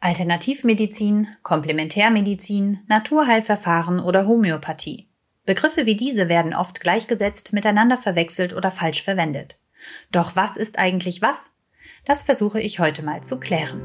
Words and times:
Alternativmedizin, 0.00 1.28
Komplementärmedizin, 1.42 2.80
Naturheilverfahren 2.88 4.00
oder 4.00 4.26
Homöopathie. 4.26 5.08
Begriffe 5.44 5.84
wie 5.84 5.94
diese 5.94 6.28
werden 6.28 6.54
oft 6.54 6.80
gleichgesetzt, 6.80 7.52
miteinander 7.52 7.98
verwechselt 7.98 8.54
oder 8.54 8.70
falsch 8.70 9.02
verwendet. 9.02 9.58
Doch 10.10 10.36
was 10.36 10.56
ist 10.56 10.78
eigentlich 10.78 11.20
was? 11.20 11.50
Das 12.06 12.22
versuche 12.22 12.60
ich 12.60 12.80
heute 12.80 13.02
mal 13.02 13.22
zu 13.22 13.38
klären. 13.38 13.82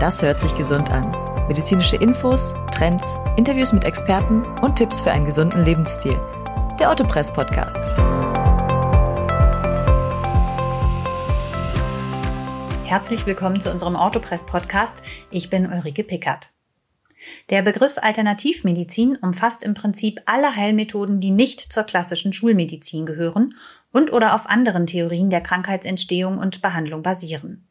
Das 0.00 0.22
hört 0.22 0.40
sich 0.40 0.54
gesund 0.54 0.90
an. 0.90 1.10
Medizinische 1.48 1.96
Infos, 1.96 2.54
Trends, 2.72 3.18
Interviews 3.36 3.74
mit 3.74 3.84
Experten 3.84 4.44
und 4.60 4.76
Tipps 4.76 5.02
für 5.02 5.12
einen 5.12 5.26
gesunden 5.26 5.62
Lebensstil. 5.64 6.18
Der 6.80 6.90
Autopress 6.90 7.30
Podcast. 7.30 7.80
Herzlich 12.94 13.26
willkommen 13.26 13.60
zu 13.60 13.72
unserem 13.72 13.96
Autopress 13.96 14.46
Podcast. 14.46 15.00
Ich 15.32 15.50
bin 15.50 15.66
Ulrike 15.66 16.04
Pickert. 16.04 16.50
Der 17.50 17.60
Begriff 17.60 17.98
Alternativmedizin 18.00 19.16
umfasst 19.16 19.64
im 19.64 19.74
Prinzip 19.74 20.20
alle 20.26 20.54
Heilmethoden, 20.54 21.18
die 21.18 21.32
nicht 21.32 21.72
zur 21.72 21.82
klassischen 21.82 22.32
Schulmedizin 22.32 23.04
gehören 23.04 23.56
und 23.90 24.12
oder 24.12 24.32
auf 24.32 24.48
anderen 24.48 24.86
Theorien 24.86 25.28
der 25.28 25.40
Krankheitsentstehung 25.40 26.38
und 26.38 26.62
Behandlung 26.62 27.02
basieren. 27.02 27.66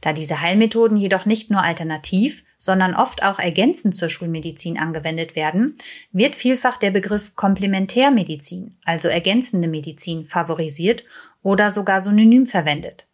Da 0.00 0.12
diese 0.12 0.40
Heilmethoden 0.40 0.96
jedoch 0.96 1.26
nicht 1.26 1.48
nur 1.48 1.62
alternativ, 1.62 2.42
sondern 2.58 2.96
oft 2.96 3.22
auch 3.22 3.38
ergänzend 3.38 3.94
zur 3.94 4.08
Schulmedizin 4.08 4.80
angewendet 4.80 5.36
werden, 5.36 5.74
wird 6.10 6.34
vielfach 6.34 6.76
der 6.76 6.90
Begriff 6.90 7.36
Komplementärmedizin, 7.36 8.74
also 8.84 9.06
ergänzende 9.06 9.68
Medizin, 9.68 10.24
favorisiert 10.24 11.04
oder 11.44 11.70
sogar 11.70 12.00
synonym 12.00 12.46
verwendet. 12.46 13.06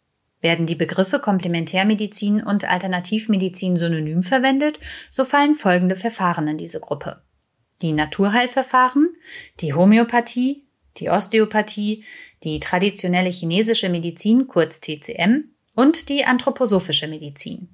Werden 0.43 0.65
die 0.65 0.75
Begriffe 0.75 1.19
Komplementärmedizin 1.19 2.43
und 2.43 2.69
Alternativmedizin 2.69 3.77
synonym 3.77 4.23
verwendet, 4.23 4.77
so 5.09 5.23
fallen 5.23 5.55
folgende 5.55 5.95
Verfahren 5.95 6.47
in 6.49 6.57
diese 6.57 6.81
Gruppe. 6.81 7.23
Die 7.81 7.93
Naturheilverfahren, 7.93 9.15
die 9.61 9.73
Homöopathie, 9.73 10.67
die 10.97 11.09
Osteopathie, 11.09 12.03
die 12.43 12.59
traditionelle 12.59 13.29
chinesische 13.29 13.87
Medizin, 13.87 14.47
kurz 14.47 14.81
TCM, 14.81 15.45
und 15.75 16.09
die 16.09 16.25
anthroposophische 16.25 17.07
Medizin. 17.07 17.69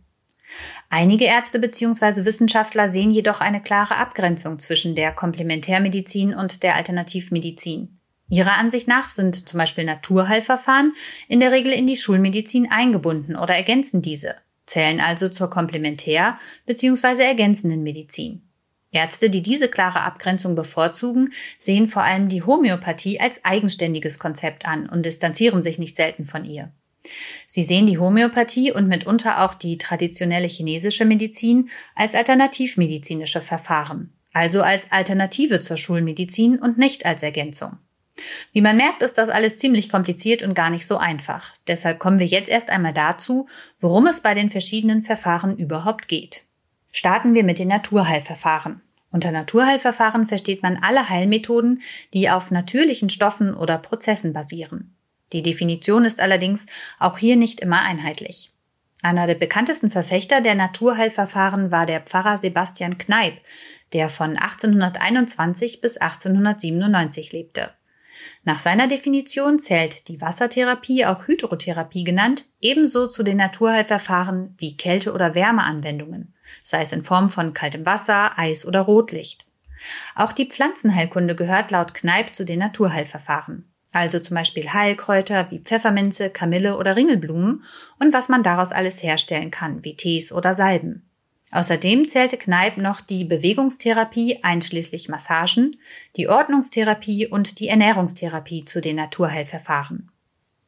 Einige 0.89 1.25
Ärzte 1.25 1.59
bzw. 1.59 2.23
Wissenschaftler 2.23 2.87
sehen 2.87 3.09
jedoch 3.09 3.41
eine 3.41 3.61
klare 3.63 3.95
Abgrenzung 3.95 4.59
zwischen 4.59 4.93
der 4.93 5.11
Komplementärmedizin 5.11 6.35
und 6.35 6.61
der 6.61 6.75
Alternativmedizin. 6.75 7.98
Ihrer 8.29 8.57
Ansicht 8.57 8.87
nach 8.87 9.09
sind 9.09 9.49
zum 9.49 9.57
Beispiel 9.57 9.83
Naturheilverfahren 9.83 10.93
in 11.27 11.39
der 11.39 11.51
Regel 11.51 11.73
in 11.73 11.87
die 11.87 11.97
Schulmedizin 11.97 12.71
eingebunden 12.71 13.35
oder 13.35 13.55
ergänzen 13.55 14.01
diese, 14.01 14.35
zählen 14.65 14.99
also 14.99 15.29
zur 15.29 15.49
komplementär- 15.49 16.37
bzw. 16.67 17.23
ergänzenden 17.23 17.81
Medizin. 17.81 18.43
Ärzte, 18.91 19.29
die 19.29 19.41
diese 19.41 19.67
klare 19.67 20.01
Abgrenzung 20.01 20.55
bevorzugen, 20.55 21.33
sehen 21.59 21.87
vor 21.87 22.03
allem 22.03 22.27
die 22.27 22.43
Homöopathie 22.43 23.19
als 23.19 23.43
eigenständiges 23.45 24.17
Konzept 24.17 24.65
an 24.65 24.89
und 24.89 25.05
distanzieren 25.05 25.61
sich 25.61 25.77
nicht 25.77 25.95
selten 25.95 26.25
von 26.25 26.45
ihr. 26.45 26.71
Sie 27.47 27.63
sehen 27.63 27.85
die 27.85 27.97
Homöopathie 27.97 28.71
und 28.71 28.87
mitunter 28.87 29.45
auch 29.45 29.53
die 29.53 29.77
traditionelle 29.77 30.47
chinesische 30.47 31.05
Medizin 31.05 31.69
als 31.95 32.13
alternativmedizinische 32.13 33.41
Verfahren, 33.41 34.13
also 34.33 34.61
als 34.61 34.91
Alternative 34.91 35.61
zur 35.61 35.77
Schulmedizin 35.77 36.59
und 36.59 36.77
nicht 36.77 37.05
als 37.05 37.23
Ergänzung. 37.23 37.77
Wie 38.51 38.61
man 38.61 38.77
merkt, 38.77 39.01
ist 39.01 39.17
das 39.17 39.29
alles 39.29 39.57
ziemlich 39.57 39.89
kompliziert 39.89 40.43
und 40.43 40.53
gar 40.53 40.69
nicht 40.69 40.85
so 40.85 40.97
einfach. 40.97 41.53
Deshalb 41.67 41.99
kommen 41.99 42.19
wir 42.19 42.27
jetzt 42.27 42.49
erst 42.49 42.69
einmal 42.69 42.93
dazu, 42.93 43.47
worum 43.79 44.07
es 44.07 44.21
bei 44.21 44.33
den 44.33 44.49
verschiedenen 44.49 45.03
Verfahren 45.03 45.57
überhaupt 45.57 46.07
geht. 46.07 46.43
Starten 46.91 47.35
wir 47.35 47.43
mit 47.43 47.59
den 47.59 47.67
Naturheilverfahren. 47.67 48.81
Unter 49.11 49.31
Naturheilverfahren 49.31 50.25
versteht 50.25 50.63
man 50.63 50.77
alle 50.77 51.09
Heilmethoden, 51.09 51.81
die 52.13 52.29
auf 52.29 52.51
natürlichen 52.51 53.09
Stoffen 53.09 53.55
oder 53.55 53.77
Prozessen 53.77 54.33
basieren. 54.33 54.95
Die 55.33 55.41
Definition 55.41 56.05
ist 56.05 56.19
allerdings 56.19 56.65
auch 56.99 57.17
hier 57.17 57.35
nicht 57.35 57.59
immer 57.59 57.81
einheitlich. 57.81 58.51
Einer 59.01 59.27
der 59.27 59.35
bekanntesten 59.35 59.89
Verfechter 59.89 60.41
der 60.41 60.55
Naturheilverfahren 60.55 61.71
war 61.71 61.85
der 61.85 62.01
Pfarrer 62.01 62.37
Sebastian 62.37 62.97
Kneip, 62.97 63.37
der 63.93 64.09
von 64.09 64.37
1821 64.37 65.81
bis 65.81 65.97
1897 65.97 67.31
lebte. 67.31 67.71
Nach 68.43 68.59
seiner 68.59 68.87
Definition 68.87 69.59
zählt 69.59 70.07
die 70.07 70.21
Wassertherapie, 70.21 71.05
auch 71.05 71.27
Hydrotherapie 71.27 72.03
genannt, 72.03 72.45
ebenso 72.61 73.07
zu 73.07 73.23
den 73.23 73.37
Naturheilverfahren 73.37 74.55
wie 74.57 74.77
Kälte- 74.77 75.13
oder 75.13 75.35
Wärmeanwendungen, 75.35 76.33
sei 76.63 76.81
es 76.81 76.91
in 76.91 77.03
Form 77.03 77.29
von 77.29 77.53
kaltem 77.53 77.85
Wasser, 77.85 78.37
Eis 78.37 78.65
oder 78.65 78.81
Rotlicht. 78.81 79.45
Auch 80.15 80.31
die 80.31 80.47
Pflanzenheilkunde 80.47 81.35
gehört 81.35 81.71
laut 81.71 81.93
Kneipp 81.93 82.35
zu 82.35 82.45
den 82.45 82.59
Naturheilverfahren. 82.59 83.71
Also 83.91 84.19
zum 84.19 84.35
Beispiel 84.35 84.71
Heilkräuter 84.71 85.49
wie 85.49 85.59
Pfefferminze, 85.59 86.29
Kamille 86.29 86.77
oder 86.77 86.95
Ringelblumen 86.95 87.63
und 87.99 88.13
was 88.13 88.29
man 88.29 88.43
daraus 88.43 88.71
alles 88.71 89.01
herstellen 89.01 89.49
kann, 89.49 89.83
wie 89.83 89.95
Tees 89.95 90.31
oder 90.31 90.53
Salben. 90.53 91.08
Außerdem 91.51 92.07
zählte 92.07 92.37
Kneip 92.37 92.77
noch 92.77 93.01
die 93.01 93.23
Bewegungstherapie 93.23 94.43
einschließlich 94.43 95.09
Massagen, 95.09 95.77
die 96.15 96.29
Ordnungstherapie 96.29 97.27
und 97.27 97.59
die 97.59 97.69
Ernährungstherapie 97.69 98.65
zu 98.65 98.81
den 98.81 98.97
Naturheilverfahren. 98.97 100.11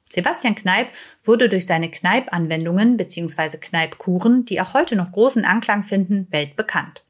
Sebastian 0.10 0.56
Kneip 0.56 0.90
wurde 1.24 1.50
durch 1.50 1.66
seine 1.66 1.90
Kneip-Anwendungen 1.90 2.98
bzw. 2.98 3.58
Kneip-Kuren, 3.58 4.44
die 4.46 4.60
auch 4.60 4.74
heute 4.74 4.96
noch 4.96 5.12
großen 5.12 5.46
Anklang 5.46 5.84
finden, 5.84 6.28
weltbekannt. 6.32 7.06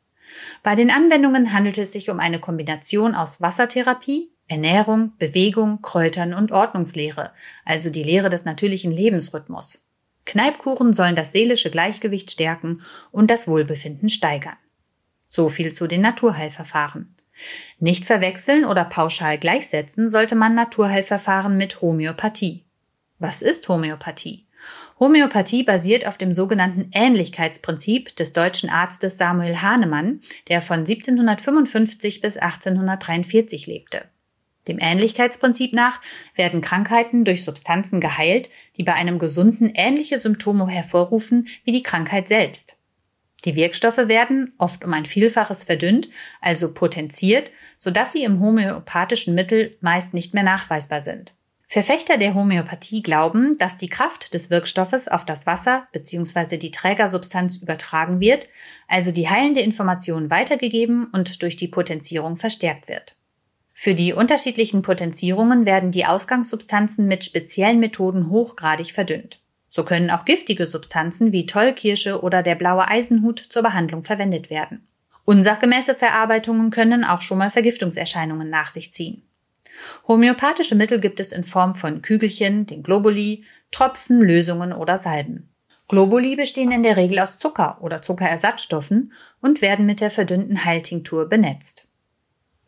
Bei 0.64 0.76
den 0.76 0.92
Anwendungen 0.92 1.54
handelte 1.54 1.82
es 1.82 1.94
sich 1.94 2.10
um 2.10 2.20
eine 2.20 2.40
Kombination 2.40 3.16
aus 3.16 3.42
Wassertherapie, 3.42 4.32
Ernährung, 4.48 5.14
Bewegung, 5.18 5.82
Kräutern 5.82 6.34
und 6.34 6.52
Ordnungslehre, 6.52 7.32
also 7.66 7.90
die 7.90 8.04
Lehre 8.04 8.30
des 8.30 8.46
natürlichen 8.46 8.92
Lebensrhythmus. 8.92 9.84
Kneipkuchen 10.26 10.94
sollen 10.94 11.16
das 11.16 11.32
seelische 11.32 11.72
Gleichgewicht 11.72 12.32
stärken 12.32 12.82
und 13.12 13.32
das 13.32 13.48
Wohlbefinden 13.48 14.10
steigern. 14.10 14.58
So 15.28 15.50
viel 15.50 15.74
zu 15.74 15.88
den 15.88 16.02
Naturheilverfahren. 16.02 17.16
Nicht 17.80 18.06
verwechseln 18.06 18.66
oder 18.66 18.84
pauschal 18.84 19.38
gleichsetzen 19.38 20.10
sollte 20.10 20.36
man 20.36 20.54
Naturheilverfahren 20.54 21.58
mit 21.58 21.82
Homöopathie. 21.82 22.66
Was 23.18 23.42
ist 23.42 23.68
Homöopathie? 23.68 24.48
Homöopathie 25.00 25.64
basiert 25.64 26.06
auf 26.06 26.18
dem 26.18 26.32
sogenannten 26.32 26.92
Ähnlichkeitsprinzip 26.92 28.16
des 28.16 28.34
deutschen 28.34 28.70
Arztes 28.70 29.18
Samuel 29.18 29.62
Hahnemann, 29.62 30.22
der 30.48 30.62
von 30.62 30.80
1755 30.80 32.22
bis 32.22 32.38
1843 32.38 33.66
lebte. 33.66 34.11
Dem 34.68 34.78
Ähnlichkeitsprinzip 34.80 35.74
nach 35.74 36.02
werden 36.36 36.62
Krankheiten 36.62 37.26
durch 37.26 37.44
Substanzen 37.44 38.00
geheilt, 38.00 38.50
die 38.78 38.84
bei 38.84 38.94
einem 38.94 39.18
Gesunden 39.18 39.72
ähnliche 39.74 40.20
Symptome 40.20 40.68
hervorrufen 40.68 41.48
wie 41.64 41.72
die 41.72 41.84
Krankheit 41.84 42.28
selbst. 42.28 42.78
Die 43.46 43.56
Wirkstoffe 43.56 44.08
werden, 44.08 44.54
oft 44.60 44.86
um 44.86 44.94
ein 44.94 45.06
Vielfaches 45.06 45.64
verdünnt, 45.64 46.10
also 46.42 46.74
potenziert, 46.74 47.50
sodass 47.78 48.12
sie 48.12 48.24
im 48.24 48.40
homöopathischen 48.40 49.34
Mittel 49.34 49.76
meist 49.82 50.14
nicht 50.14 50.34
mehr 50.36 50.44
nachweisbar 50.44 51.02
sind. 51.02 51.36
Verfechter 51.68 52.18
der 52.18 52.36
Homöopathie 52.36 53.02
glauben, 53.02 53.58
dass 53.58 53.78
die 53.78 53.88
Kraft 53.88 54.34
des 54.34 54.50
Wirkstoffes 54.50 55.08
auf 55.08 55.26
das 55.26 55.46
Wasser 55.46 55.88
bzw. 55.94 56.58
die 56.58 56.70
Trägersubstanz 56.70 57.58
übertragen 57.58 58.20
wird, 58.20 58.50
also 58.90 59.12
die 59.12 59.30
heilende 59.30 59.62
Information 59.62 60.30
weitergegeben 60.30 61.08
und 61.14 61.42
durch 61.42 61.56
die 61.56 61.70
Potenzierung 61.70 62.36
verstärkt 62.36 62.90
wird. 62.90 63.16
Für 63.84 63.96
die 63.96 64.14
unterschiedlichen 64.14 64.84
Potenzierungen 64.84 65.66
werden 65.66 65.90
die 65.90 66.06
Ausgangssubstanzen 66.06 67.08
mit 67.08 67.24
speziellen 67.24 67.80
Methoden 67.80 68.30
hochgradig 68.30 68.92
verdünnt. 68.92 69.40
So 69.70 69.84
können 69.84 70.12
auch 70.12 70.24
giftige 70.24 70.68
Substanzen 70.68 71.32
wie 71.32 71.48
Tollkirsche 71.48 72.22
oder 72.22 72.44
der 72.44 72.54
blaue 72.54 72.88
Eisenhut 72.88 73.40
zur 73.40 73.64
Behandlung 73.64 74.04
verwendet 74.04 74.52
werden. 74.52 74.88
Unsachgemäße 75.26 75.96
Verarbeitungen 75.96 76.70
können 76.70 77.04
auch 77.04 77.24
schon 77.24 77.40
mal 77.40 77.50
Vergiftungserscheinungen 77.50 78.52
nach 78.52 78.70
sich 78.70 78.94
ziehen. 78.94 79.24
Homöopathische 80.08 80.76
Mittel 80.76 81.00
gibt 81.00 81.20
es 81.20 81.32
in 81.32 81.44
Form 81.44 81.74
von 81.74 82.04
Kügelchen, 82.04 82.68
den 82.68 82.84
Globuli, 82.84 83.46
Tropfen, 83.72 84.22
Lösungen 84.22 84.74
oder 84.74 85.00
Salben. 85.00 85.50
Globuli 85.88 86.36
bestehen 86.36 86.70
in 86.70 86.84
der 86.84 86.98
Regel 86.98 87.18
aus 87.18 87.40
Zucker 87.40 87.80
oder 87.82 88.04
Zuckerersatzstoffen 88.04 89.12
und 89.42 89.64
werden 89.64 89.88
mit 89.88 90.02
der 90.02 90.12
verdünnten 90.12 90.66
Heiltinktur 90.66 91.28
benetzt. 91.28 91.91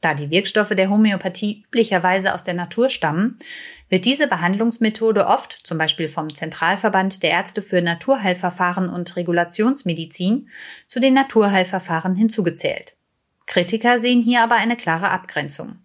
Da 0.04 0.14
die 0.14 0.30
Wirkstoffe 0.30 0.76
der 0.76 0.90
Homöopathie 0.90 1.64
üblicherweise 1.66 2.34
aus 2.34 2.44
der 2.44 2.54
Natur 2.54 2.90
stammen, 2.90 3.40
wird 3.88 4.04
diese 4.04 4.28
Behandlungsmethode 4.28 5.26
oft, 5.26 5.62
zum 5.64 5.78
Beispiel 5.78 6.10
vom 6.10 6.36
Zentralverband 6.36 7.24
der 7.24 7.30
Ärzte 7.30 7.62
für 7.62 7.82
Naturheilverfahren 7.82 8.90
und 8.90 9.16
Regulationsmedizin, 9.16 10.50
zu 10.88 11.00
den 11.00 11.14
Naturheilverfahren 11.14 12.18
hinzugezählt. 12.18 12.98
Kritiker 13.46 13.98
sehen 13.98 14.22
hier 14.22 14.44
aber 14.44 14.56
eine 14.56 14.76
klare 14.76 15.10
Abgrenzung. 15.10 15.78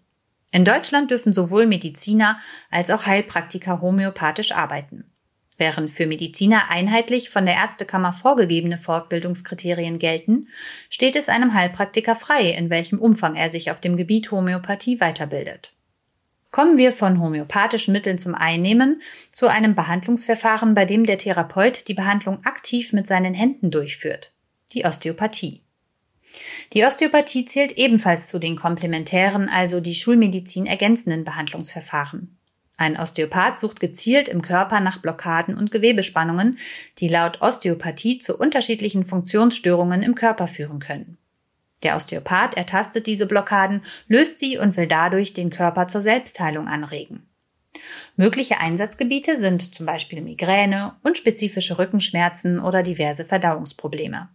In 0.51 0.65
Deutschland 0.65 1.11
dürfen 1.11 1.31
sowohl 1.31 1.65
Mediziner 1.65 2.39
als 2.69 2.89
auch 2.89 3.05
Heilpraktiker 3.05 3.79
homöopathisch 3.79 4.51
arbeiten. 4.51 5.05
Während 5.59 5.91
für 5.91 6.07
Mediziner 6.07 6.69
einheitlich 6.69 7.29
von 7.29 7.45
der 7.45 7.55
Ärztekammer 7.55 8.13
vorgegebene 8.13 8.77
Fortbildungskriterien 8.77 9.99
gelten, 9.99 10.47
steht 10.89 11.17
es 11.17 11.27
einem 11.27 11.53
Heilpraktiker 11.53 12.15
frei, 12.15 12.51
in 12.51 12.69
welchem 12.69 12.97
Umfang 12.97 13.35
er 13.35 13.49
sich 13.49 13.69
auf 13.69 13.81
dem 13.81 13.97
Gebiet 13.97 14.31
Homöopathie 14.31 15.01
weiterbildet. 15.01 15.73
Kommen 16.49 16.77
wir 16.77 16.93
von 16.93 17.19
homöopathischen 17.19 17.91
Mitteln 17.91 18.17
zum 18.17 18.35
Einnehmen 18.35 19.01
zu 19.33 19.47
einem 19.47 19.75
Behandlungsverfahren, 19.75 20.75
bei 20.75 20.85
dem 20.85 21.05
der 21.05 21.17
Therapeut 21.17 21.89
die 21.89 21.93
Behandlung 21.93 22.43
aktiv 22.45 22.93
mit 22.93 23.05
seinen 23.05 23.33
Händen 23.33 23.69
durchführt, 23.69 24.31
die 24.71 24.85
Osteopathie. 24.85 25.61
Die 26.71 26.85
Osteopathie 26.85 27.43
zählt 27.43 27.73
ebenfalls 27.73 28.29
zu 28.29 28.39
den 28.39 28.55
komplementären, 28.55 29.49
also 29.49 29.81
die 29.81 29.93
Schulmedizin 29.93 30.65
ergänzenden 30.65 31.25
Behandlungsverfahren. 31.25 32.38
Ein 32.79 32.97
Osteopath 32.97 33.59
sucht 33.59 33.81
gezielt 33.81 34.29
im 34.29 34.41
Körper 34.41 34.79
nach 34.79 34.99
Blockaden 34.99 35.57
und 35.57 35.69
Gewebespannungen, 35.69 36.57
die 36.99 37.09
laut 37.09 37.41
Osteopathie 37.41 38.19
zu 38.19 38.37
unterschiedlichen 38.37 39.03
Funktionsstörungen 39.03 40.01
im 40.01 40.15
Körper 40.15 40.47
führen 40.47 40.79
können. 40.79 41.17
Der 41.83 41.97
Osteopath 41.97 42.55
ertastet 42.55 43.05
diese 43.05 43.25
Blockaden, 43.25 43.81
löst 44.07 44.39
sie 44.39 44.57
und 44.57 44.77
will 44.77 44.87
dadurch 44.87 45.33
den 45.33 45.49
Körper 45.49 45.89
zur 45.89 45.99
Selbstheilung 45.99 46.69
anregen. 46.69 47.27
Mögliche 48.15 48.61
Einsatzgebiete 48.61 49.35
sind 49.35 49.75
zum 49.75 49.85
Beispiel 49.85 50.21
Migräne, 50.21 50.95
unspezifische 51.03 51.79
Rückenschmerzen 51.79 52.61
oder 52.61 52.81
diverse 52.81 53.25
Verdauungsprobleme. 53.25 54.29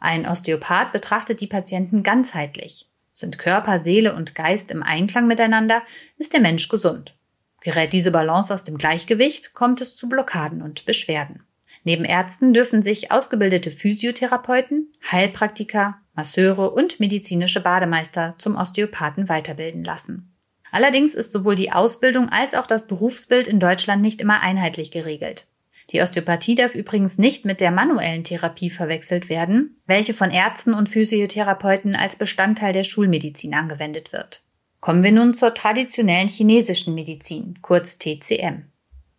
Ein 0.00 0.26
Osteopath 0.26 0.92
betrachtet 0.92 1.40
die 1.40 1.46
Patienten 1.46 2.02
ganzheitlich. 2.02 2.90
Sind 3.14 3.38
Körper, 3.38 3.78
Seele 3.78 4.14
und 4.14 4.34
Geist 4.34 4.70
im 4.70 4.82
Einklang 4.82 5.26
miteinander, 5.26 5.82
ist 6.18 6.34
der 6.34 6.40
Mensch 6.40 6.68
gesund. 6.68 7.16
Gerät 7.62 7.92
diese 7.92 8.10
Balance 8.10 8.52
aus 8.52 8.64
dem 8.64 8.76
Gleichgewicht, 8.76 9.54
kommt 9.54 9.80
es 9.80 9.94
zu 9.94 10.08
Blockaden 10.08 10.62
und 10.62 10.84
Beschwerden. 10.84 11.44
Neben 11.84 12.04
Ärzten 12.04 12.52
dürfen 12.52 12.82
sich 12.82 13.10
ausgebildete 13.10 13.70
Physiotherapeuten, 13.70 14.92
Heilpraktiker, 15.10 15.96
Masseure 16.14 16.70
und 16.70 17.00
medizinische 17.00 17.60
Bademeister 17.60 18.34
zum 18.38 18.56
Osteopathen 18.56 19.28
weiterbilden 19.28 19.82
lassen. 19.82 20.34
Allerdings 20.70 21.14
ist 21.14 21.32
sowohl 21.32 21.54
die 21.54 21.72
Ausbildung 21.72 22.28
als 22.28 22.54
auch 22.54 22.66
das 22.66 22.86
Berufsbild 22.86 23.46
in 23.46 23.60
Deutschland 23.60 24.02
nicht 24.02 24.20
immer 24.20 24.40
einheitlich 24.40 24.90
geregelt. 24.90 25.46
Die 25.90 26.00
Osteopathie 26.00 26.54
darf 26.54 26.74
übrigens 26.74 27.18
nicht 27.18 27.44
mit 27.44 27.60
der 27.60 27.70
manuellen 27.70 28.24
Therapie 28.24 28.70
verwechselt 28.70 29.28
werden, 29.28 29.76
welche 29.86 30.14
von 30.14 30.30
Ärzten 30.30 30.72
und 30.72 30.88
Physiotherapeuten 30.88 31.96
als 31.96 32.16
Bestandteil 32.16 32.72
der 32.72 32.84
Schulmedizin 32.84 33.54
angewendet 33.54 34.12
wird. 34.12 34.42
Kommen 34.82 35.04
wir 35.04 35.12
nun 35.12 35.32
zur 35.32 35.54
traditionellen 35.54 36.26
chinesischen 36.26 36.96
Medizin, 36.96 37.60
kurz 37.62 37.98
TCM. 37.98 38.64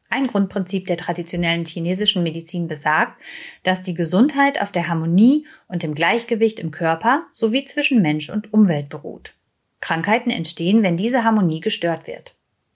Ein 0.09 0.27
Grundprinzip 0.27 0.87
der 0.87 0.97
traditionellen 0.97 1.63
chinesischen 1.63 2.21
Medizin 2.21 2.67
besagt, 2.67 3.17
dass 3.63 3.81
die 3.81 3.93
Gesundheit 3.93 4.61
auf 4.61 4.73
der 4.73 4.89
Harmonie 4.89 5.47
und 5.69 5.81
dem 5.81 5.95
Gleichgewicht 5.95 6.59
im 6.59 6.71
Körper 6.71 7.27
sowie 7.31 7.63
zwischen 7.63 8.01
Mensch 8.01 8.29
und 8.29 8.51
Umwelt 8.51 8.89
beruht. 8.89 9.35
Krankheiten 9.79 10.31
entstehen, 10.31 10.83
wenn 10.83 10.97
diese 10.97 11.23
Harmonie 11.23 11.61
gestört 11.61 12.07
wird. 12.07 12.35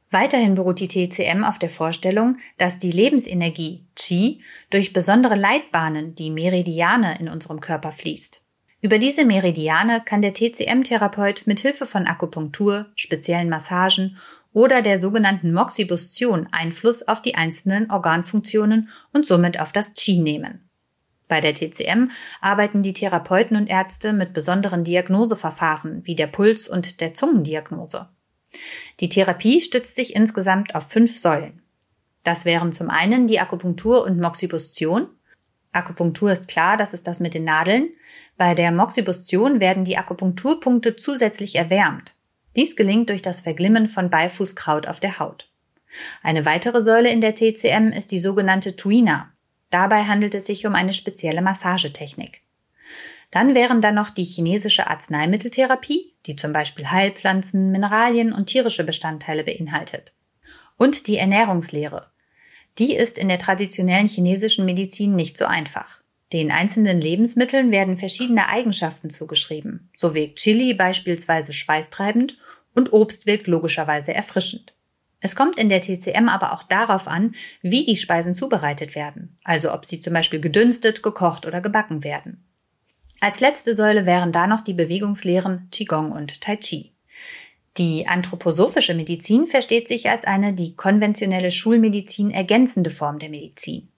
Weiterhin 0.10 0.56
beruht 0.56 0.80
die 0.80 0.88
TCM 0.88 1.44
auf 1.44 1.60
der 1.60 1.70
Vorstellung, 1.70 2.38
dass 2.58 2.78
die 2.78 2.92
Lebensenergie 2.92 3.82
Qi 3.98 4.42
durch 4.70 4.94
besondere 4.94 5.36
Leitbahnen, 5.36 6.16
die 6.16 6.30
Meridiane 6.30 7.20
in 7.20 7.28
unserem 7.28 7.60
Körper 7.60 7.92
fließt. 7.92 8.47
Über 8.80 9.00
diese 9.00 9.26
Meridiane 9.26 10.02
kann 10.06 10.22
der 10.22 10.34
TCM-Therapeut 10.34 11.48
mit 11.48 11.60
Hilfe 11.62 11.88
von 11.88 12.06
Akupunktur, 12.06 12.86
speziellen 12.96 13.50
Massagen 13.50 14.18
oder 14.54 14.84
der 14.84 15.00
sogenannten 15.00 15.52
Moxibustion 15.52 16.48
Einfluss 16.52 17.08
auf 17.08 17.22
die 17.22 17.36
einzelnen 17.36 17.90
Organfunktionen 17.90 18.90
und 19.14 19.26
somit 19.26 19.60
auf 19.60 19.72
das 19.72 19.94
Qi 19.96 20.20
nehmen. 20.20 20.70
Bei 21.28 21.42
der 21.42 21.56
TCM 21.56 22.10
arbeiten 22.40 22.84
die 22.84 22.94
Therapeuten 22.94 23.58
und 23.58 23.68
Ärzte 23.68 24.14
mit 24.14 24.34
besonderen 24.34 24.84
Diagnoseverfahren 24.84 26.06
wie 26.06 26.16
der 26.16 26.28
Puls- 26.28 26.70
und 26.70 27.02
der 27.02 27.16
Zungendiagnose. 27.16 28.10
Die 29.00 29.10
Therapie 29.10 29.60
stützt 29.60 29.96
sich 29.96 30.16
insgesamt 30.16 30.76
auf 30.76 30.88
fünf 30.88 31.18
Säulen. 31.18 31.64
Das 32.24 32.46
wären 32.46 32.72
zum 32.72 32.90
einen 32.90 33.28
die 33.28 33.40
Akupunktur 33.40 34.06
und 34.06 34.20
Moxibustion, 34.20 35.08
Akupunktur 35.74 36.32
ist 36.32 36.48
klar, 36.48 36.78
das 36.78 36.94
ist 36.94 37.08
das 37.08 37.20
mit 37.20 37.34
den 37.34 37.44
Nadeln. 37.44 37.90
Bei 38.38 38.54
der 38.54 38.72
Moxibustion 38.72 39.60
werden 39.60 39.84
die 39.84 39.98
Akupunkturpunkte 39.98 40.96
zusätzlich 40.96 41.56
erwärmt. 41.56 42.16
Dies 42.56 42.76
gelingt 42.76 43.10
durch 43.10 43.22
das 43.22 43.42
Verglimmen 43.42 43.88
von 43.88 44.10
Beifußkraut 44.10 44.88
auf 44.88 45.00
der 45.00 45.20
Haut. 45.20 45.52
Eine 46.24 46.46
weitere 46.46 46.82
Säule 46.82 47.10
in 47.10 47.22
der 47.22 47.36
TCM 47.36 47.90
ist 47.90 48.12
die 48.12 48.20
sogenannte 48.20 48.76
Tuina. 48.76 49.32
Dabei 49.70 50.04
handelt 50.04 50.34
es 50.34 50.46
sich 50.46 50.66
um 50.66 50.76
eine 50.76 50.94
spezielle 50.94 51.42
Massagetechnik. 51.42 52.42
Dann 53.32 53.56
wären 53.56 53.82
da 53.82 53.92
noch 53.92 54.10
die 54.10 54.24
chinesische 54.24 54.88
Arzneimitteltherapie, 54.88 56.16
die 56.26 56.36
zum 56.36 56.54
Beispiel 56.54 56.90
Heilpflanzen, 56.90 57.72
Mineralien 57.72 58.32
und 58.32 58.46
tierische 58.46 58.86
Bestandteile 58.86 59.44
beinhaltet. 59.44 60.14
Und 60.78 61.08
die 61.08 61.18
Ernährungslehre, 61.18 62.10
die 62.78 62.96
ist 62.96 63.18
in 63.18 63.28
der 63.28 63.40
traditionellen 63.40 64.08
chinesischen 64.08 64.66
Medizin 64.66 65.16
nicht 65.16 65.38
so 65.38 65.46
einfach. 65.46 66.02
Den 66.34 66.52
einzelnen 66.52 67.00
Lebensmitteln 67.00 67.72
werden 67.72 67.96
verschiedene 67.96 68.50
Eigenschaften 68.50 69.10
zugeschrieben. 69.10 69.90
So 69.96 70.14
wirkt 70.14 70.40
Chili 70.40 70.74
beispielsweise 70.74 71.54
schweißtreibend 71.54 72.38
und 72.74 72.92
Obst 72.92 73.26
wirkt 73.26 73.48
logischerweise 73.48 74.14
erfrischend. 74.14 74.74
Es 75.20 75.36
kommt 75.36 75.58
in 75.58 75.70
der 75.70 75.82
TCM 75.82 76.30
aber 76.30 76.54
auch 76.54 76.64
darauf 76.64 77.08
an, 77.08 77.34
wie 77.62 77.84
die 77.86 77.96
Speisen 77.96 78.36
zubereitet 78.36 78.94
werden, 78.94 79.38
also 79.44 79.74
ob 79.74 79.86
sie 79.86 80.00
zum 80.00 80.14
Beispiel 80.14 80.40
gedünstet, 80.40 81.02
gekocht 81.02 81.46
oder 81.46 81.62
gebacken 81.62 82.04
werden. 82.04 82.44
Als 83.20 83.40
letzte 83.40 83.74
Säule 83.74 84.06
wären 84.06 84.32
da 84.32 84.46
noch 84.46 84.62
die 84.62 84.76
Bewegungslehren 84.76 85.70
Qigong 85.72 86.12
und 86.12 86.40
Tai 86.42 86.58
Chi. 86.58 86.94
Die 87.78 88.08
anthroposophische 88.08 88.96
Medizin 88.96 89.46
versteht 89.46 89.88
sich 89.88 90.10
als 90.10 90.24
eine 90.24 90.54
die 90.54 90.76
konventionelle 90.76 91.52
Schulmedizin 91.52 92.32
ergänzende 92.32 92.90
Form 92.90 93.20
der 93.20 93.30
Medizin. 93.30 93.90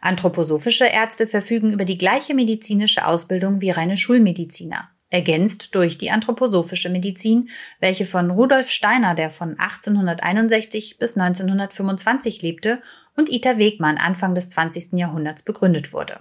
Anthroposophische 0.00 0.86
Ärzte 0.86 1.26
verfügen 1.26 1.72
über 1.72 1.84
die 1.84 1.98
gleiche 1.98 2.34
medizinische 2.34 3.06
Ausbildung 3.06 3.60
wie 3.60 3.70
reine 3.70 3.96
Schulmediziner, 3.96 4.90
ergänzt 5.10 5.74
durch 5.74 5.98
die 5.98 6.10
anthroposophische 6.10 6.88
Medizin, 6.88 7.50
welche 7.80 8.04
von 8.04 8.30
Rudolf 8.30 8.70
Steiner, 8.70 9.16
der 9.16 9.28
von 9.28 9.58
1861 9.58 10.98
bis 10.98 11.16
1925 11.16 12.42
lebte, 12.42 12.80
und 13.16 13.28
Ita 13.28 13.58
Wegmann 13.58 13.98
Anfang 13.98 14.34
des 14.36 14.50
20. 14.50 14.92
Jahrhunderts 14.92 15.42
begründet 15.42 15.92
wurde. 15.92 16.20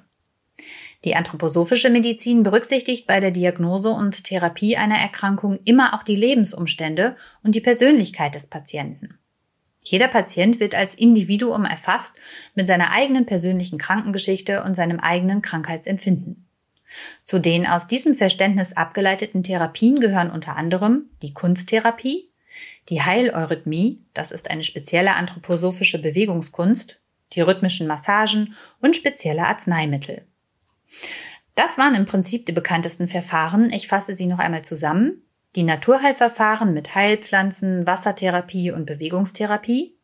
Die 1.06 1.16
anthroposophische 1.16 1.90
Medizin 1.90 2.44
berücksichtigt 2.44 3.08
bei 3.08 3.20
der 3.20 3.32
Diagnose 3.32 3.90
und 3.90 4.26
Therapie 4.26 4.76
einer 4.76 4.98
Erkrankung 4.98 5.60
immer 5.64 5.94
auch 5.94 6.04
die 6.04 6.16
Lebensumstände 6.16 7.16
und 7.42 7.56
die 7.56 7.62
Persönlichkeit 7.62 8.36
des 8.36 8.48
Patienten. 8.48 9.18
Jeder 9.82 10.10
Patient 10.10 10.60
wird 10.60 10.76
als 10.76 10.96
Individuum 10.96 11.64
erfasst 11.64 12.14
mit 12.54 12.68
seiner 12.68 12.92
eigenen 12.92 13.26
persönlichen 13.26 13.78
Krankengeschichte 13.78 14.64
und 14.64 14.76
seinem 14.76 15.00
eigenen 15.00 15.42
Krankheitsempfinden. 15.42 16.48
Zu 17.24 17.40
den 17.40 17.66
aus 17.66 17.88
diesem 17.88 18.16
Verständnis 18.16 18.74
abgeleiteten 18.74 19.44
Therapien 19.44 20.00
gehören 20.00 20.32
unter 20.32 20.58
anderem 20.58 21.10
die 21.22 21.34
Kunsttherapie, 21.34 22.30
die 22.90 23.02
Heileurythmie, 23.02 24.04
das 24.14 24.32
ist 24.32 24.50
eine 24.50 24.64
spezielle 24.64 25.16
anthroposophische 25.16 26.02
Bewegungskunst, 26.02 27.00
die 27.34 27.42
rhythmischen 27.42 27.88
Massagen 27.88 28.56
und 28.82 28.96
spezielle 28.96 29.46
Arzneimittel. 29.46 30.26
Das 31.56 31.78
waren 31.78 31.96
im 31.96 32.06
Prinzip 32.06 32.46
die 32.46 32.52
bekanntesten 32.52 33.08
Verfahren. 33.08 33.70
Ich 33.72 33.88
fasse 33.88 34.14
sie 34.14 34.28
noch 34.28 34.40
einmal 34.40 34.64
zusammen. 34.64 35.24
Die 35.56 35.64
Naturheilverfahren 35.64 36.74
mit 36.74 36.96
Heilpflanzen, 36.96 37.86
Wassertherapie 37.86 38.72
und 38.72 38.86
Bewegungstherapie. 38.86 39.98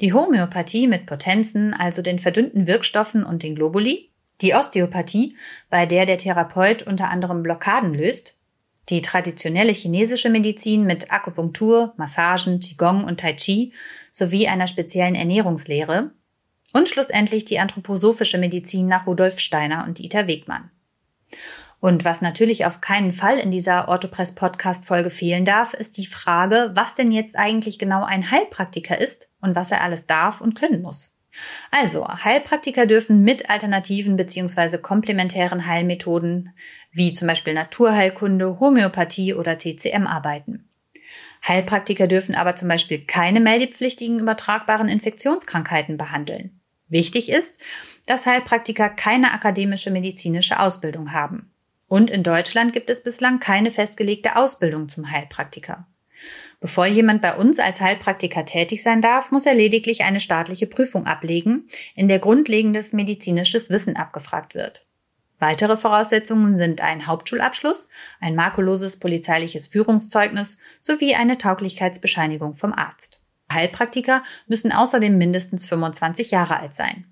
Die 0.00 0.12
Homöopathie 0.12 0.86
mit 0.86 1.06
Potenzen, 1.06 1.74
also 1.74 2.02
den 2.02 2.18
verdünnten 2.18 2.66
Wirkstoffen 2.66 3.24
und 3.24 3.42
den 3.42 3.54
Globuli. 3.54 4.10
Die 4.40 4.54
Osteopathie, 4.54 5.36
bei 5.70 5.86
der 5.86 6.06
der 6.06 6.18
Therapeut 6.18 6.82
unter 6.82 7.10
anderem 7.10 7.42
Blockaden 7.42 7.94
löst. 7.94 8.38
Die 8.90 9.00
traditionelle 9.00 9.72
chinesische 9.72 10.28
Medizin 10.28 10.84
mit 10.84 11.10
Akupunktur, 11.10 11.94
Massagen, 11.96 12.60
Qigong 12.60 13.04
und 13.04 13.20
Tai 13.20 13.32
Chi 13.32 13.72
sowie 14.10 14.46
einer 14.46 14.66
speziellen 14.66 15.14
Ernährungslehre, 15.14 16.12
und 16.74 16.88
schlussendlich 16.88 17.46
die 17.46 17.58
anthroposophische 17.58 18.36
Medizin 18.36 18.86
nach 18.86 19.06
Rudolf 19.06 19.38
Steiner 19.38 19.84
und 19.86 20.00
Ita 20.00 20.26
Wegmann. 20.26 20.70
Und 21.80 22.04
was 22.04 22.20
natürlich 22.20 22.66
auf 22.66 22.80
keinen 22.80 23.12
Fall 23.12 23.38
in 23.38 23.50
dieser 23.50 23.88
Orthopress 23.88 24.34
Podcast 24.34 24.86
Folge 24.86 25.10
fehlen 25.10 25.44
darf, 25.44 25.74
ist 25.74 25.96
die 25.98 26.06
Frage, 26.06 26.72
was 26.74 26.94
denn 26.94 27.12
jetzt 27.12 27.36
eigentlich 27.36 27.78
genau 27.78 28.04
ein 28.04 28.30
Heilpraktiker 28.30 28.98
ist 28.98 29.28
und 29.40 29.54
was 29.54 29.70
er 29.70 29.82
alles 29.82 30.06
darf 30.06 30.40
und 30.40 30.54
können 30.54 30.82
muss. 30.82 31.14
Also, 31.70 32.06
Heilpraktiker 32.08 32.86
dürfen 32.86 33.22
mit 33.22 33.50
alternativen 33.50 34.16
bzw. 34.16 34.78
komplementären 34.78 35.66
Heilmethoden 35.66 36.54
wie 36.90 37.12
zum 37.12 37.28
Beispiel 37.28 37.54
Naturheilkunde, 37.54 38.60
Homöopathie 38.60 39.34
oder 39.34 39.58
TCM 39.58 40.06
arbeiten. 40.06 40.70
Heilpraktiker 41.46 42.06
dürfen 42.06 42.34
aber 42.34 42.56
zum 42.56 42.68
Beispiel 42.68 43.04
keine 43.04 43.40
meldepflichtigen 43.40 44.20
übertragbaren 44.20 44.88
Infektionskrankheiten 44.88 45.98
behandeln. 45.98 46.60
Wichtig 46.88 47.30
ist, 47.30 47.58
dass 48.06 48.26
Heilpraktiker 48.26 48.88
keine 48.88 49.32
akademische 49.32 49.90
medizinische 49.90 50.60
Ausbildung 50.60 51.12
haben. 51.12 51.50
Und 51.88 52.10
in 52.10 52.22
Deutschland 52.22 52.72
gibt 52.72 52.90
es 52.90 53.02
bislang 53.02 53.38
keine 53.38 53.70
festgelegte 53.70 54.36
Ausbildung 54.36 54.88
zum 54.88 55.10
Heilpraktiker. 55.10 55.86
Bevor 56.60 56.86
jemand 56.86 57.20
bei 57.20 57.36
uns 57.36 57.58
als 57.58 57.80
Heilpraktiker 57.80 58.44
tätig 58.44 58.82
sein 58.82 59.02
darf, 59.02 59.30
muss 59.30 59.44
er 59.44 59.54
lediglich 59.54 60.02
eine 60.02 60.20
staatliche 60.20 60.66
Prüfung 60.66 61.06
ablegen, 61.06 61.66
in 61.94 62.08
der 62.08 62.18
grundlegendes 62.18 62.92
medizinisches 62.92 63.70
Wissen 63.70 63.96
abgefragt 63.96 64.54
wird. 64.54 64.86
Weitere 65.38 65.76
Voraussetzungen 65.76 66.56
sind 66.56 66.80
ein 66.80 67.06
Hauptschulabschluss, 67.06 67.88
ein 68.20 68.34
makelloses 68.34 68.98
polizeiliches 68.98 69.66
Führungszeugnis 69.66 70.56
sowie 70.80 71.14
eine 71.16 71.36
Tauglichkeitsbescheinigung 71.36 72.54
vom 72.54 72.72
Arzt. 72.72 73.23
Heilpraktiker 73.54 74.22
müssen 74.46 74.72
außerdem 74.72 75.16
mindestens 75.16 75.64
25 75.64 76.30
Jahre 76.30 76.58
alt 76.58 76.72
sein. 76.72 77.06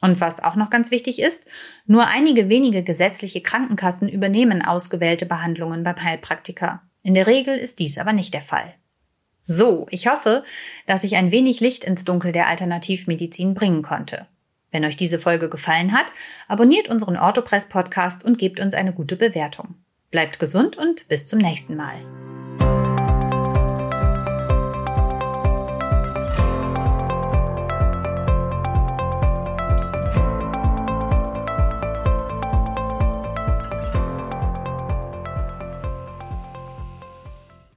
Und 0.00 0.20
was 0.20 0.42
auch 0.42 0.56
noch 0.56 0.68
ganz 0.68 0.90
wichtig 0.90 1.20
ist, 1.20 1.46
nur 1.86 2.06
einige 2.06 2.48
wenige 2.48 2.82
gesetzliche 2.82 3.40
Krankenkassen 3.40 4.08
übernehmen 4.08 4.62
ausgewählte 4.62 5.24
Behandlungen 5.24 5.82
beim 5.82 6.02
Heilpraktiker. 6.02 6.82
In 7.02 7.14
der 7.14 7.26
Regel 7.26 7.56
ist 7.56 7.78
dies 7.78 7.96
aber 7.96 8.12
nicht 8.12 8.34
der 8.34 8.42
Fall. 8.42 8.74
So, 9.46 9.86
ich 9.90 10.06
hoffe, 10.06 10.44
dass 10.86 11.04
ich 11.04 11.16
ein 11.16 11.32
wenig 11.32 11.60
Licht 11.60 11.84
ins 11.84 12.04
Dunkel 12.04 12.32
der 12.32 12.48
Alternativmedizin 12.48 13.54
bringen 13.54 13.82
konnte. 13.82 14.26
Wenn 14.70 14.84
euch 14.84 14.96
diese 14.96 15.18
Folge 15.18 15.48
gefallen 15.48 15.92
hat, 15.92 16.06
abonniert 16.48 16.88
unseren 16.88 17.16
Orthopress 17.16 17.68
Podcast 17.68 18.24
und 18.24 18.38
gebt 18.38 18.58
uns 18.58 18.74
eine 18.74 18.92
gute 18.92 19.16
Bewertung. 19.16 19.76
Bleibt 20.10 20.38
gesund 20.38 20.76
und 20.76 21.06
bis 21.08 21.26
zum 21.26 21.38
nächsten 21.38 21.76
Mal. 21.76 22.23